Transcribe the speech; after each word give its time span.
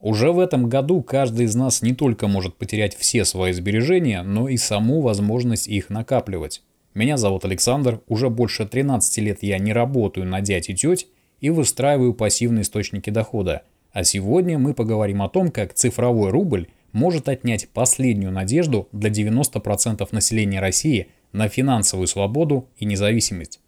Уже 0.00 0.30
в 0.30 0.38
этом 0.38 0.68
году 0.68 1.02
каждый 1.02 1.46
из 1.46 1.56
нас 1.56 1.82
не 1.82 1.92
только 1.92 2.28
может 2.28 2.56
потерять 2.56 2.96
все 2.96 3.24
свои 3.24 3.52
сбережения, 3.52 4.22
но 4.22 4.48
и 4.48 4.56
саму 4.56 5.00
возможность 5.00 5.66
их 5.66 5.90
накапливать. 5.90 6.62
Меня 6.94 7.16
зовут 7.16 7.44
Александр, 7.44 8.00
уже 8.08 8.30
больше 8.30 8.66
13 8.66 9.18
лет 9.18 9.42
я 9.42 9.58
не 9.58 9.72
работаю 9.72 10.26
на 10.26 10.40
дядь 10.40 10.70
и 10.70 10.74
теть 10.74 11.08
и 11.40 11.50
выстраиваю 11.50 12.14
пассивные 12.14 12.62
источники 12.62 13.10
дохода. 13.10 13.62
А 13.92 14.04
сегодня 14.04 14.58
мы 14.58 14.72
поговорим 14.72 15.22
о 15.22 15.28
том, 15.28 15.50
как 15.50 15.74
цифровой 15.74 16.30
рубль 16.30 16.68
может 16.92 17.28
отнять 17.28 17.68
последнюю 17.68 18.32
надежду 18.32 18.88
для 18.92 19.10
90% 19.10 20.06
населения 20.12 20.60
России 20.60 21.08
на 21.32 21.48
финансовую 21.48 22.06
свободу 22.06 22.68
и 22.78 22.84
независимость. 22.84 23.60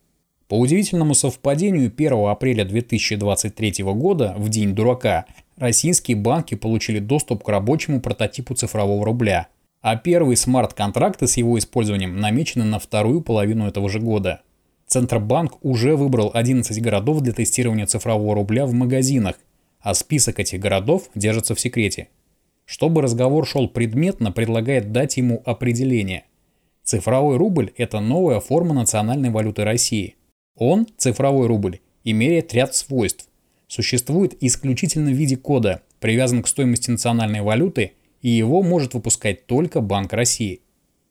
По 0.48 0.58
удивительному 0.58 1.14
совпадению 1.14 1.92
1 1.96 2.12
апреля 2.28 2.64
2023 2.64 3.84
года, 3.84 4.34
в 4.36 4.48
День 4.48 4.74
дурака, 4.74 5.26
российские 5.60 6.16
банки 6.16 6.56
получили 6.56 6.98
доступ 6.98 7.44
к 7.44 7.48
рабочему 7.48 8.00
прототипу 8.00 8.54
цифрового 8.54 9.04
рубля, 9.04 9.46
а 9.80 9.94
первые 9.94 10.36
смарт-контракты 10.36 11.28
с 11.28 11.36
его 11.36 11.56
использованием 11.56 12.16
намечены 12.16 12.64
на 12.64 12.80
вторую 12.80 13.20
половину 13.20 13.68
этого 13.68 13.88
же 13.88 14.00
года. 14.00 14.40
Центробанк 14.88 15.64
уже 15.64 15.94
выбрал 15.94 16.32
11 16.34 16.82
городов 16.82 17.20
для 17.20 17.32
тестирования 17.32 17.86
цифрового 17.86 18.34
рубля 18.34 18.66
в 18.66 18.72
магазинах, 18.72 19.36
а 19.78 19.94
список 19.94 20.40
этих 20.40 20.58
городов 20.58 21.08
держится 21.14 21.54
в 21.54 21.60
секрете. 21.60 22.08
Чтобы 22.64 23.02
разговор 23.02 23.46
шел 23.46 23.68
предметно, 23.68 24.32
предлагает 24.32 24.90
дать 24.90 25.16
ему 25.16 25.42
определение. 25.44 26.24
Цифровой 26.82 27.36
рубль– 27.36 27.70
это 27.76 28.00
новая 28.00 28.40
форма 28.40 28.74
национальной 28.74 29.30
валюты 29.30 29.62
России– 29.62 30.16
он, 30.60 30.86
цифровой 30.98 31.46
рубль, 31.46 31.80
имеет 32.04 32.52
ряд 32.52 32.74
свойств. 32.74 33.29
Существует 33.70 34.36
исключительно 34.40 35.12
в 35.12 35.14
виде 35.14 35.36
кода, 35.36 35.82
привязан 36.00 36.42
к 36.42 36.48
стоимости 36.48 36.90
национальной 36.90 37.40
валюты, 37.40 37.92
и 38.20 38.28
его 38.28 38.64
может 38.64 38.94
выпускать 38.94 39.46
только 39.46 39.80
Банк 39.80 40.12
России. 40.12 40.60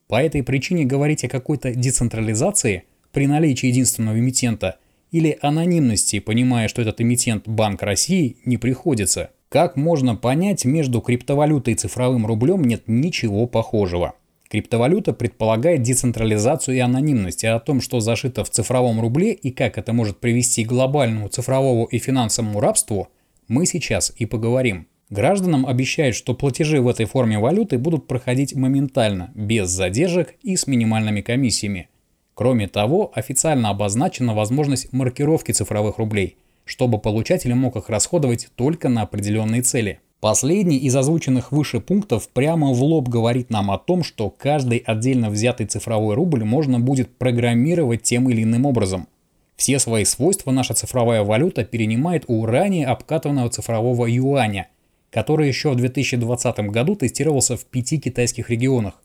По 0.09 0.21
этой 0.21 0.43
причине 0.43 0.83
говорить 0.83 1.23
о 1.23 1.29
какой-то 1.29 1.73
децентрализации 1.73 2.83
при 3.13 3.27
наличии 3.27 3.67
единственного 3.67 4.19
эмитента 4.19 4.77
или 5.09 5.37
анонимности, 5.41 6.19
понимая, 6.19 6.67
что 6.67 6.81
этот 6.81 6.99
эмитент 6.99 7.47
Банк 7.47 7.81
России, 7.81 8.35
не 8.43 8.57
приходится. 8.57 9.29
Как 9.47 9.77
можно 9.77 10.17
понять, 10.17 10.65
между 10.65 10.99
криптовалютой 10.99 11.75
и 11.75 11.77
цифровым 11.77 12.25
рублем 12.25 12.65
нет 12.65 12.83
ничего 12.87 13.47
похожего. 13.47 14.15
Криптовалюта 14.49 15.13
предполагает 15.13 15.83
децентрализацию 15.83 16.77
и 16.77 16.79
анонимность, 16.79 17.45
а 17.45 17.55
о 17.55 17.59
том, 17.59 17.81
что 17.81 17.99
зашито 17.99 18.43
в 18.43 18.49
цифровом 18.49 18.99
рубле 18.99 19.31
и 19.31 19.51
как 19.51 19.77
это 19.77 19.93
может 19.93 20.19
привести 20.19 20.65
к 20.65 20.69
глобальному 20.69 21.27
цифровому 21.27 21.85
и 21.85 21.99
финансовому 21.99 22.59
рабству, 22.59 23.09
мы 23.47 23.67
сейчас 23.67 24.11
и 24.17 24.25
поговорим. 24.25 24.87
Гражданам 25.11 25.67
обещают, 25.67 26.15
что 26.15 26.33
платежи 26.33 26.81
в 26.81 26.87
этой 26.87 27.05
форме 27.05 27.37
валюты 27.37 27.77
будут 27.77 28.07
проходить 28.07 28.55
моментально, 28.55 29.31
без 29.35 29.69
задержек 29.69 30.33
и 30.41 30.55
с 30.55 30.65
минимальными 30.65 31.21
комиссиями. 31.21 31.89
Кроме 32.33 32.67
того, 32.67 33.11
официально 33.13 33.69
обозначена 33.69 34.33
возможность 34.33 34.91
маркировки 34.91 35.51
цифровых 35.51 35.99
рублей, 35.99 36.37
чтобы 36.65 36.97
получатель 36.97 37.53
мог 37.53 37.75
их 37.75 37.89
расходовать 37.89 38.49
только 38.55 38.89
на 38.89 39.03
определенные 39.03 39.61
цели– 39.61 39.99
Последний 40.19 40.75
из 40.77 40.93
озвученных 40.97 41.53
выше 41.53 41.79
пунктов 41.79 42.27
прямо 42.27 42.73
в 42.73 42.83
лоб 42.83 43.07
говорит 43.07 43.49
нам 43.49 43.71
о 43.71 43.77
том, 43.77 44.03
что 44.03 44.29
каждый 44.29 44.79
отдельно 44.79 45.29
взятый 45.29 45.65
цифровой 45.65 46.15
рубль 46.15 46.43
можно 46.43 46.77
будет 46.77 47.17
программировать 47.17 48.03
тем 48.03 48.29
или 48.29 48.43
иным 48.43 48.65
образом. 48.65 49.07
Все 49.55 49.79
свои 49.79 50.03
свойства 50.03 50.51
наша 50.51 50.73
цифровая 50.73 51.23
валюта 51.23 51.63
перенимает 51.63 52.25
у 52.27 52.45
ранее 52.45 52.87
обкатанного 52.87 53.49
цифрового 53.49 54.07
юаня, 54.07 54.67
который 55.09 55.47
еще 55.47 55.71
в 55.71 55.75
2020 55.75 56.59
году 56.71 56.95
тестировался 56.95 57.55
в 57.55 57.63
пяти 57.63 57.97
китайских 57.97 58.49
регионах. 58.49 59.01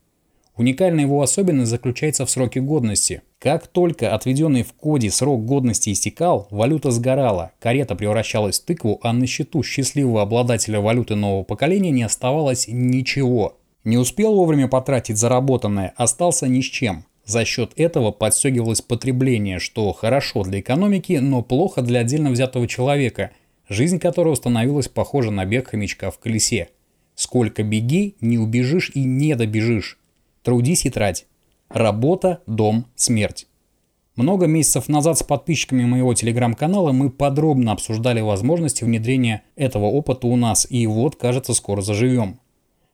Уникальная 0.57 1.05
его 1.05 1.23
особенность 1.23 1.71
заключается 1.71 2.27
в 2.27 2.31
сроке 2.31 2.61
годности. 2.61 3.23
Как 3.45 3.67
только 3.67 4.15
отведенный 4.15 4.63
в 4.63 4.73
коде 4.73 5.11
срок 5.11 5.45
годности 5.45 5.93
истекал, 5.93 6.49
валюта 6.51 6.91
сгорала, 6.91 7.53
карета 7.59 7.95
превращалась 7.95 8.59
в 8.59 8.65
тыкву, 8.65 8.99
а 9.03 9.13
на 9.13 9.27
счету 9.27 9.63
счастливого 9.63 10.23
обладателя 10.23 10.81
валюты 10.81 11.15
нового 11.15 11.43
поколения 11.43 11.91
не 11.91 12.05
оставалось 12.05 12.69
ничего. 12.69 13.59
Не 13.85 13.99
успел 13.99 14.35
вовремя 14.35 14.67
потратить 14.67 15.19
заработанное, 15.19 15.93
остался 15.97 16.49
ни 16.49 16.63
с 16.63 16.65
чем. 16.65 17.05
За 17.27 17.45
счет 17.45 17.73
этого 17.77 18.13
подстегивалось 18.13 18.81
потребление, 18.81 19.59
что 19.59 19.93
хорошо 19.93 20.43
для 20.45 20.61
экономики, 20.61 21.19
но 21.21 21.43
плохо 21.43 21.83
для 21.83 22.01
отдельно 22.01 22.31
взятого 22.31 22.67
человека, 22.67 23.33
жизнь 23.69 23.99
которого 23.99 24.37
становилась 24.37 24.89
похожа 24.89 25.31
на 25.31 25.45
бег 25.45 25.69
хомячка 25.69 26.11
в 26.11 26.19
колесе. 26.19 26.71
Сколько 27.15 27.63
беги, 27.63 28.17
не 28.23 28.39
убежишь 28.39 28.91
и 28.95 29.05
не 29.05 29.37
добежишь. 29.37 29.99
Трудись 30.43 30.87
и 30.87 30.91
трать. 30.91 31.27
Работа, 31.75 32.41
дом, 32.47 32.87
смерть. 32.95 33.49
Много 34.15 34.47
месяцев 34.47 34.89
назад 34.89 35.19
с 35.19 35.25
подписчиками 35.25 35.85
моего 35.85 36.15
телеграм-канала 36.15 36.93
мы 36.93 37.11
подробно 37.11 37.73
обсуждали 37.73 38.21
возможности 38.21 38.85
внедрения 38.85 39.43
этого 39.57 39.87
опыта 39.87 40.29
у 40.29 40.37
нас, 40.37 40.69
и 40.71 40.87
вот, 40.87 41.17
кажется, 41.17 41.53
скоро 41.53 41.81
заживем. 41.81 42.39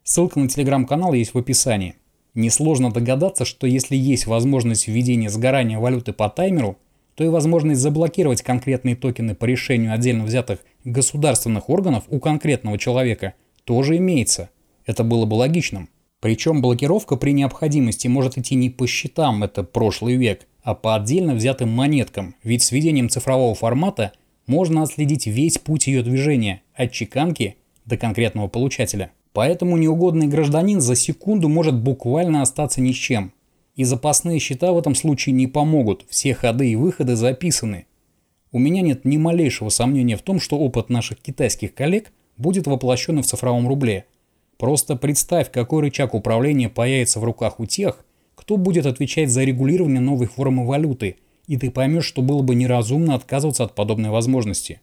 Ссылка 0.03 0.41
на 0.41 0.49
телеграм-канал 0.49 1.13
есть 1.13 1.35
в 1.35 1.39
описании. 1.39 1.97
Несложно 2.33 2.91
догадаться, 2.91 3.45
что 3.45 3.67
если 3.67 3.97
есть 3.97 4.27
возможность 4.27 4.89
введения 4.89 5.29
сгорания 5.29 5.79
валюты 5.79 6.15
по 6.15 6.31
таймеру, 6.31 6.79
то 7.17 7.23
и 7.23 7.29
возможность 7.29 7.83
заблокировать 7.83 8.41
конкретные 8.41 8.97
токены 8.97 9.35
по 9.35 9.45
решению 9.45 9.93
отдельно 9.93 10.25
взятых 10.25 10.61
государственных 10.85 11.69
органов 11.69 12.05
у 12.09 12.19
конкретного 12.19 12.79
человека 12.79 13.35
тоже 13.65 13.99
имеется. 13.99 14.49
Это 14.87 15.05
было 15.05 15.27
бы 15.27 15.35
логичным. 15.35 15.91
Причем 16.21 16.61
блокировка 16.61 17.17
при 17.17 17.33
необходимости 17.33 18.07
может 18.07 18.37
идти 18.37 18.55
не 18.55 18.69
по 18.69 18.87
счетам, 18.87 19.43
это 19.43 19.65
прошлый 19.65 20.17
век, 20.17 20.47
а 20.63 20.75
по 20.75 20.95
отдельно 20.95 21.35
взятым 21.35 21.71
монеткам, 21.71 22.35
ведь 22.43 22.63
с 22.63 22.73
введением 22.73 23.09
цифрового 23.09 23.55
формата 23.55 24.13
можно 24.47 24.83
отследить 24.83 25.27
весь 25.27 25.57
путь 25.57 25.87
ее 25.87 26.03
движения, 26.03 26.61
от 26.75 26.93
чеканки 26.93 27.57
до 27.87 27.97
конкретного 27.97 28.49
получателя. 28.49 29.13
Поэтому 29.33 29.79
неугодный 29.79 30.27
гражданин 30.27 30.81
за 30.81 30.95
секунду 30.95 31.49
может 31.49 31.75
буквально 31.75 32.43
остаться 32.43 32.83
ни 32.83 32.93
с 32.93 32.97
чем. 32.97 33.33
И 33.77 33.85
запасные 33.85 34.41
счета 34.41 34.73
в 34.73 34.79
этом 34.79 34.95
случае 34.95 35.33
не 35.35 35.47
помогут, 35.47 36.05
все 36.11 36.35
ходы 36.35 36.71
и 36.71 36.77
выходы 36.77 37.17
записаны. 37.17 37.87
У 38.53 38.59
меня 38.59 38.83
нет 38.83 39.05
ни 39.05 39.17
малейшего 39.17 39.71
сомнения 39.71 40.17
в 40.17 40.23
том, 40.23 40.41
что 40.41 40.59
опыт 40.59 40.91
наших 40.91 41.19
китайских 41.19 41.73
коллег 41.73 42.13
будет 42.37 42.67
воплощен 42.67 43.23
в 43.23 43.27
цифровом 43.27 43.67
рубле– 43.67 44.05
Просто 44.61 44.95
представь, 44.95 45.51
какой 45.51 45.81
рычаг 45.81 46.13
управления 46.13 46.69
появится 46.69 47.19
в 47.19 47.25
руках 47.25 47.61
у 47.61 47.65
тех, 47.65 48.05
кто 48.35 48.59
будет 48.59 48.85
отвечать 48.85 49.31
за 49.31 49.43
регулирование 49.43 50.01
новой 50.01 50.27
формы 50.27 50.67
валюты, 50.67 51.17
и 51.47 51.57
ты 51.57 51.71
поймешь, 51.71 52.05
что 52.05 52.21
было 52.21 52.43
бы 52.43 52.55
неразумно 52.55 53.15
отказываться 53.15 53.65
от 53.65 53.75
подобной 53.75 54.11
возможности. 54.11 54.83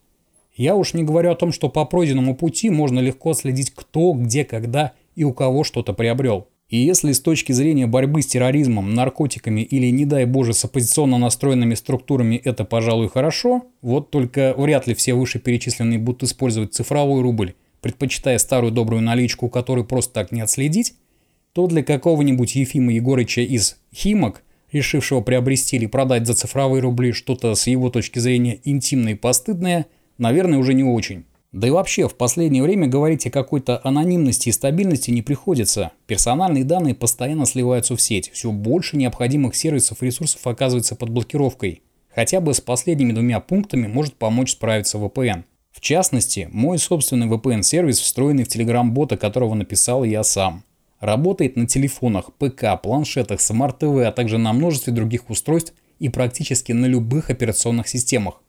Я 0.56 0.76
уж 0.76 0.96
не 0.96 1.04
говорю 1.04 1.30
о 1.30 1.36
том, 1.36 1.52
что 1.52 1.70
по 1.70 1.86
пройденному 1.86 2.36
пути 2.36 2.72
можно 2.72 2.98
легко 2.98 3.36
следить 3.36 3.70
кто, 3.70 4.14
где, 4.14 4.46
когда 4.46 4.94
и 5.16 5.24
у 5.24 5.32
кого 5.32 5.64
что-то 5.64 5.94
приобрел. 5.94 6.48
И 6.70 6.78
если 6.78 7.12
с 7.12 7.22
точки 7.22 7.52
зрения 7.52 7.86
борьбы 7.86 8.24
с 8.24 8.28
терроризмом, 8.28 8.96
наркотиками 8.96 9.62
или, 9.62 9.92
не 9.92 10.06
дай 10.06 10.26
боже, 10.26 10.54
с 10.54 10.66
оппозиционно 10.66 11.20
настроенными 11.20 11.76
структурами 11.76 12.42
это, 12.44 12.66
пожалуй, 12.66 13.10
хорошо, 13.10 13.62
вот 13.84 14.10
только 14.10 14.56
вряд 14.58 14.88
ли 14.88 14.96
все 14.96 15.14
вышеперечисленные 15.14 16.00
будут 16.00 16.24
использовать 16.24 16.74
цифровой 16.74 17.22
рубль 17.22 17.54
предпочитая 17.88 18.38
старую 18.38 18.74
добрую 18.74 19.02
наличку, 19.02 19.48
которую 19.48 19.86
просто 19.86 20.14
так 20.14 20.34
не 20.34 20.42
отследить, 20.42 20.96
то 21.54 21.68
для 21.68 21.84
какого-нибудь 21.84 22.56
Ефима 22.56 22.92
Егорыча 22.92 23.40
из 23.40 23.78
«Химок», 23.96 24.44
решившего 24.74 25.22
приобрести 25.22 25.78
или 25.78 25.86
продать 25.86 26.28
за 26.28 26.34
цифровые 26.34 26.82
рубли 26.82 27.14
что-то 27.14 27.56
с 27.56 27.66
его 27.68 27.90
точки 27.90 28.20
зрения 28.20 28.60
интимное 28.66 29.14
и 29.14 29.16
постыдное, 29.16 29.86
наверное, 30.18 30.60
уже 30.60 30.74
не 30.74 30.84
очень. 30.84 31.24
Да 31.54 31.66
и 31.70 31.72
вообще, 31.72 32.10
в 32.10 32.16
последнее 32.16 32.62
время 32.62 32.88
говорить 32.88 33.26
о 33.26 33.32
какой-то 33.32 33.80
анонимности 33.86 34.50
и 34.50 34.52
стабильности 34.52 35.12
не 35.12 35.22
приходится. 35.22 35.92
Персональные 36.08 36.66
данные 36.66 36.94
постоянно 36.94 37.46
сливаются 37.46 37.96
в 37.96 38.02
сеть. 38.02 38.30
Все 38.34 38.52
больше 38.52 38.98
необходимых 38.98 39.56
сервисов 39.56 40.04
и 40.04 40.08
ресурсов 40.08 40.46
оказывается 40.46 40.98
под 40.98 41.10
блокировкой. 41.10 41.84
Хотя 42.14 42.42
бы 42.42 42.54
с 42.54 42.60
последними 42.60 43.14
двумя 43.14 43.40
пунктами 43.40 43.88
может 43.88 44.16
помочь 44.16 44.52
справиться 44.52 44.98
VPN. 44.98 45.46
В 45.78 45.80
частности, 45.80 46.50
мой 46.52 46.80
собственный 46.80 47.28
VPN-сервис, 47.28 48.00
встроенный 48.00 48.46
в 48.46 48.48
Telegram-бота, 48.48 49.16
которого 49.16 49.54
написал 49.54 50.04
я 50.04 50.24
сам. 50.24 50.64
Работает 51.00 51.56
на 51.56 51.68
телефонах, 51.68 52.34
ПК, 52.40 52.82
планшетах, 52.82 53.40
смарт-ТВ, 53.40 54.00
а 54.04 54.12
также 54.12 54.40
на 54.40 54.54
множестве 54.54 54.92
других 54.92 55.30
устройств 55.30 55.76
и 56.00 56.10
практически 56.10 56.72
на 56.72 56.88
любых 56.88 57.30
операционных 57.30 57.88
системах. 57.88 58.42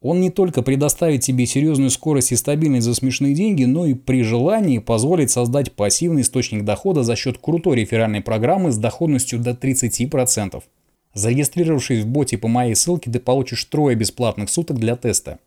Он 0.00 0.20
не 0.20 0.30
только 0.30 0.62
предоставит 0.62 1.20
тебе 1.20 1.46
серьезную 1.46 1.90
скорость 1.90 2.32
и 2.32 2.36
стабильность 2.36 2.84
за 2.84 2.96
смешные 2.96 3.32
деньги, 3.32 3.62
но 3.62 3.86
и 3.86 3.94
при 3.94 4.24
желании 4.24 4.78
позволит 4.78 5.30
создать 5.30 5.70
пассивный 5.70 6.22
источник 6.22 6.64
дохода 6.64 7.04
за 7.04 7.14
счет 7.14 7.38
крутой 7.38 7.76
реферальной 7.76 8.22
программы 8.22 8.72
с 8.72 8.76
доходностью 8.76 9.38
до 9.38 9.52
30%. 9.52 10.60
Зарегистрировавшись 11.14 12.02
в 12.02 12.08
боте 12.08 12.38
по 12.38 12.48
моей 12.48 12.74
ссылке, 12.74 13.08
ты 13.08 13.20
получишь 13.20 13.64
трое 13.66 13.94
бесплатных 13.94 14.50
суток 14.50 14.80
для 14.80 14.96
теста. 14.96 15.38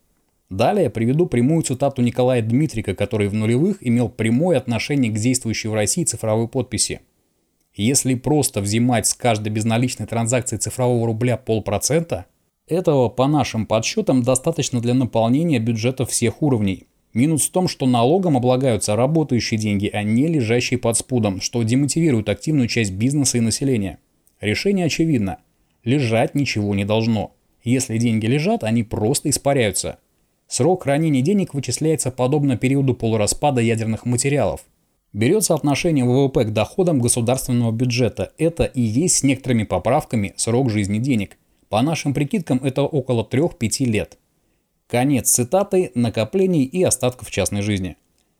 Далее 0.48 0.90
приведу 0.90 1.26
прямую 1.26 1.62
цитату 1.62 2.02
Николая 2.02 2.40
Дмитрика, 2.40 2.94
который 2.94 3.28
в 3.28 3.34
нулевых 3.34 3.78
имел 3.80 4.08
прямое 4.08 4.58
отношение 4.58 5.10
к 5.10 5.16
действующей 5.16 5.68
в 5.68 5.74
России 5.74 6.04
цифровой 6.04 6.46
подписи. 6.46 7.00
Если 7.74 8.14
просто 8.14 8.60
взимать 8.60 9.06
с 9.06 9.14
каждой 9.14 9.48
безналичной 9.48 10.06
транзакции 10.06 10.56
цифрового 10.56 11.06
рубля 11.06 11.36
полпроцента, 11.36 12.26
этого 12.68 13.08
по 13.08 13.26
нашим 13.26 13.66
подсчетам 13.66 14.22
достаточно 14.22 14.80
для 14.80 14.94
наполнения 14.94 15.58
бюджета 15.58 16.06
всех 16.06 16.42
уровней. 16.42 16.86
Минус 17.12 17.46
в 17.46 17.50
том, 17.50 17.66
что 17.66 17.86
налогом 17.86 18.36
облагаются 18.36 18.94
работающие 18.94 19.58
деньги, 19.58 19.90
а 19.92 20.02
не 20.02 20.26
лежащие 20.26 20.78
под 20.78 20.96
спудом, 20.96 21.40
что 21.40 21.62
демотивирует 21.62 22.28
активную 22.28 22.68
часть 22.68 22.92
бизнеса 22.92 23.38
и 23.38 23.40
населения. 23.40 23.98
Решение 24.40 24.86
очевидно. 24.86 25.38
Лежать 25.82 26.34
ничего 26.34 26.74
не 26.74 26.84
должно. 26.84 27.34
Если 27.62 27.98
деньги 27.98 28.26
лежат, 28.26 28.64
они 28.64 28.82
просто 28.82 29.30
испаряются. 29.30 29.98
Срок 30.48 30.84
хранения 30.84 31.22
денег 31.22 31.54
вычисляется 31.54 32.10
подобно 32.10 32.56
периоду 32.56 32.94
полураспада 32.94 33.60
ядерных 33.60 34.06
материалов. 34.06 34.60
Берется 35.12 35.54
отношение 35.54 36.04
ВВП 36.04 36.44
к 36.44 36.52
доходам 36.52 37.00
государственного 37.00 37.72
бюджета. 37.72 38.32
Это 38.38 38.64
и 38.64 38.80
есть 38.80 39.18
с 39.18 39.22
некоторыми 39.22 39.64
поправками 39.64 40.34
срок 40.36 40.70
жизни 40.70 40.98
денег. 40.98 41.36
По 41.68 41.82
нашим 41.82 42.14
прикидкам 42.14 42.60
это 42.62 42.82
около 42.82 43.24
3-5 43.24 43.84
лет. 43.86 44.18
Конец 44.88 45.30
цитаты, 45.30 45.90
накоплений 45.94 46.62
и 46.62 46.82
остатков 46.82 47.30
частной 47.30 47.62
жизни. 47.62 47.96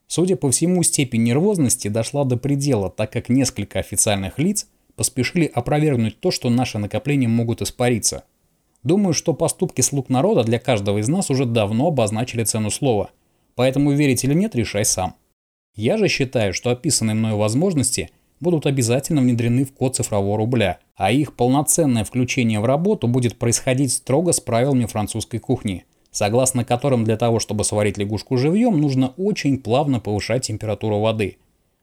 Судя 0.07 0.37
по 0.37 0.51
всему, 0.51 0.85
степень 0.85 1.25
нервозности 1.25 1.89
дошла 1.89 2.25
до 2.25 2.37
предела, 2.37 2.89
так 2.89 3.11
как 3.11 3.29
несколько 3.29 3.81
официальных 3.81 4.39
лиц 4.39 4.69
поспешили 4.95 5.51
опровергнуть 5.53 6.21
то, 6.21 6.31
что 6.31 6.51
наши 6.51 6.79
накопления 6.79 7.27
могут 7.27 7.63
испариться. 7.63 8.25
Думаю, 8.83 9.15
что 9.15 9.35
поступки 9.35 9.81
слуг 9.81 10.09
народа 10.09 10.45
для 10.45 10.59
каждого 10.59 10.99
из 10.99 11.09
нас 11.09 11.31
уже 11.31 11.45
давно 11.45 11.89
обозначили 11.89 12.45
цену 12.45 12.71
слова. 12.71 13.11
Поэтому 13.55 13.93
верить 13.93 14.25
или 14.25 14.35
нет, 14.35 14.55
решай 14.55 14.85
сам. 14.85 15.15
Я 15.75 15.99
же 15.99 16.09
считаю, 16.09 16.55
что 16.55 16.71
описанные 16.71 17.15
мною 17.15 17.37
возможности 17.37 18.11
будут 18.41 18.67
обязательно 18.67 19.21
внедрены 19.21 19.65
в 19.65 19.73
код 19.73 19.97
цифрового 19.97 20.37
рубля, 20.39 20.79
а 20.95 21.11
их 21.11 21.35
полноценное 21.35 22.05
включение 22.05 22.61
в 22.61 22.65
работу 22.65 23.09
будет 23.09 23.39
происходить 23.39 23.93
строго 23.93 24.33
с 24.33 24.41
правилами 24.41 24.87
французской 24.87 25.39
кухни, 25.39 25.85
согласно 26.11 26.65
которым 26.65 27.05
для 27.05 27.17
того, 27.17 27.41
чтобы 27.41 27.65
сварить 27.65 27.99
лягушку 27.99 28.37
живьем, 28.37 28.81
нужно 28.81 29.13
очень 29.17 29.59
плавно 29.59 30.01
повышать 30.01 30.47
температуру 30.47 31.01
воды. 31.01 31.39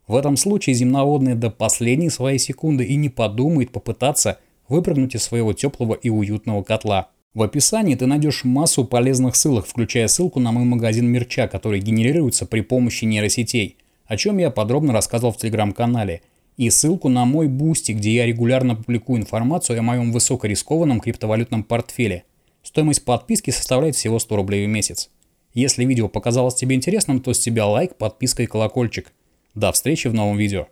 В 0.08 0.16
этом 0.16 0.36
случае 0.38 0.74
земноводный 0.74 1.36
до 1.36 1.50
последней 1.50 2.10
своей 2.10 2.40
секунды 2.40 2.84
и 2.84 2.96
не 2.96 3.10
подумает 3.10 3.72
попытаться 3.72 4.40
выпрыгнуть 4.68 5.16
из 5.16 5.24
своего 5.24 5.54
теплого 5.54 5.94
и 5.94 6.10
уютного 6.10 6.64
котла. 6.64 7.10
В 7.34 7.42
описании 7.42 7.96
ты 7.96 8.06
найдешь 8.06 8.44
массу 8.44 8.86
полезных 8.86 9.36
ссылок, 9.36 9.66
включая 9.66 10.08
ссылку 10.08 10.40
на 10.40 10.52
мой 10.52 10.66
магазин 10.66 11.08
мерча, 11.08 11.48
который 11.48 11.80
генерируется 11.80 12.46
при 12.46 12.62
помощи 12.62 13.06
нейросетей, 13.06 13.78
о 14.06 14.18
чем 14.18 14.38
я 14.38 14.52
подробно 14.52 14.94
рассказывал 14.94 15.34
в 15.34 15.38
телеграм-канале, 15.38 16.22
и 16.58 16.70
ссылку 16.70 17.10
на 17.10 17.26
мой 17.26 17.48
Boosty, 17.48 17.94
где 17.94 18.14
я 18.14 18.26
регулярно 18.26 18.76
публикую 18.76 19.20
информацию 19.20 19.80
о 19.80 19.82
моем 19.82 20.12
высокорискованном 20.12 21.00
криптовалютном 21.00 21.64
портфеле. 21.64 22.26
Стоимость 22.62 23.04
подписки 23.04 23.50
составляет 23.50 23.96
всего 23.96 24.20
100 24.20 24.36
рублей 24.36 24.66
в 24.66 24.70
месяц. 24.70 25.10
Если 25.54 25.86
видео 25.86 26.08
показалось 26.08 26.56
тебе 26.56 26.76
интересным, 26.76 27.20
то 27.20 27.34
с 27.34 27.40
тебя 27.40 27.66
лайк, 27.66 27.96
подписка 27.96 28.44
и 28.44 28.48
колокольчик. 28.48 29.12
До 29.54 29.72
встречи 29.72 30.08
в 30.08 30.14
новом 30.14 30.38
видео. 30.38 30.68